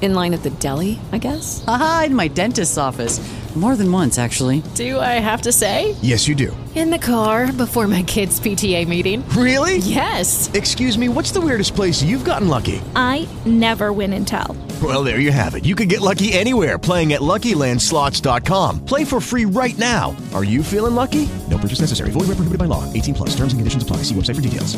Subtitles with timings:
[0.00, 1.64] In line at the deli, I guess?
[1.66, 3.18] Aha, in my dentist's office.
[3.56, 4.62] More than once, actually.
[4.76, 5.96] Do I have to say?
[6.00, 6.56] Yes, you do.
[6.76, 9.28] In the car before my kids' PTA meeting.
[9.30, 9.78] Really?
[9.78, 10.48] Yes.
[10.54, 12.80] Excuse me, what's the weirdest place you've gotten lucky?
[12.94, 14.56] I never win and tell.
[14.80, 15.64] Well, there you have it.
[15.64, 18.84] You can get lucky anywhere playing at LuckyLandSlots.com.
[18.84, 20.14] Play for free right now.
[20.32, 21.28] Are you feeling lucky?
[21.50, 22.10] No purchase necessary.
[22.10, 22.84] Void where prohibited by law.
[22.92, 23.30] 18 plus.
[23.30, 24.04] Terms and conditions apply.
[24.04, 24.76] See website for details.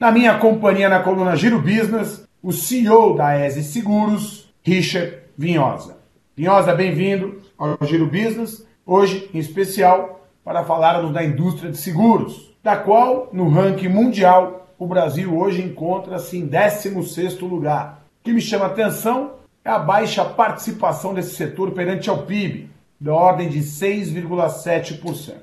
[0.00, 5.96] Na minha companhia na coluna Giro Business, o CEO da ESE Seguros, Richard Vinhosa.
[6.36, 8.66] Vinhosa, bem-vindo ao Giro Business.
[8.84, 14.84] Hoje, em especial, para falarmos da indústria de seguros, da qual, no ranking mundial, o
[14.84, 18.04] Brasil hoje encontra-se em 16º lugar.
[18.20, 22.68] O que me chama a atenção é a baixa participação desse setor perante ao PIB,
[23.00, 25.34] da ordem de 6,7%.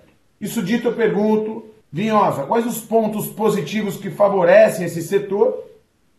[0.41, 5.63] Isso dito, eu pergunto, Vinhosa, quais os pontos positivos que favorecem esse setor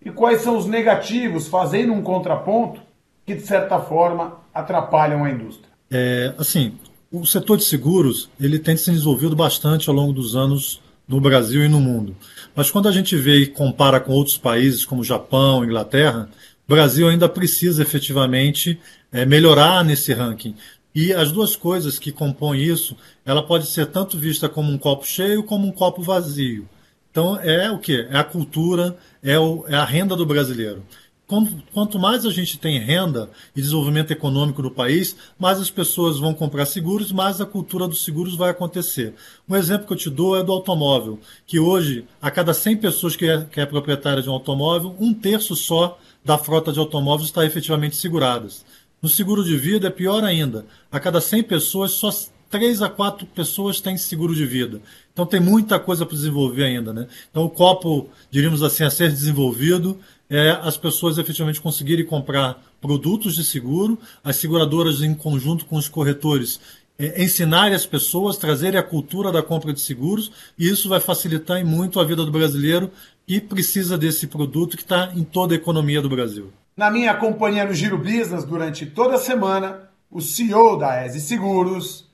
[0.03, 2.81] e quais são os negativos, fazendo um contraponto,
[3.27, 5.69] que de certa forma atrapalham a indústria?
[5.91, 6.75] É, assim,
[7.11, 11.65] o setor de seguros ele tem se desenvolvido bastante ao longo dos anos no Brasil
[11.65, 12.17] e no mundo.
[12.55, 16.29] Mas quando a gente vê e compara com outros países como Japão, Inglaterra,
[16.67, 18.81] o Brasil ainda precisa efetivamente
[19.13, 20.55] é, melhorar nesse ranking.
[20.95, 25.05] E as duas coisas que compõem isso, ela pode ser tanto vista como um copo
[25.05, 26.69] cheio como um copo vazio.
[27.11, 28.07] Então é o que?
[28.11, 30.83] É a cultura, é, o, é a renda do brasileiro.
[31.27, 36.35] Quanto mais a gente tem renda e desenvolvimento econômico no país, mais as pessoas vão
[36.35, 39.15] comprar seguros, mais a cultura dos seguros vai acontecer.
[39.49, 43.17] Um exemplo que eu te dou é do automóvel, que hoje, a cada 100 pessoas
[43.17, 47.29] que é, que é proprietária de um automóvel, um terço só da frota de automóveis
[47.29, 48.63] está efetivamente seguradas.
[49.01, 50.67] No seguro de vida é pior ainda.
[50.93, 52.11] A cada 100 pessoas, só
[52.55, 54.81] 3 a 4 pessoas têm seguro de vida.
[55.13, 56.93] Então tem muita coisa para desenvolver ainda.
[56.93, 57.09] Né?
[57.29, 59.99] Então o copo, diríamos assim, a ser desenvolvido
[60.31, 65.89] é as pessoas efetivamente conseguirem comprar produtos de seguro, as seguradoras em conjunto com os
[65.89, 66.61] corretores
[66.97, 71.65] é, ensinarem as pessoas, trazerem a cultura da compra de seguros, e isso vai facilitar
[71.67, 72.89] muito a vida do brasileiro
[73.27, 76.53] que precisa desse produto que está em toda a economia do Brasil.
[76.77, 82.14] Na minha companhia no Giro Business durante toda a semana, o CEO da ESE Seguros,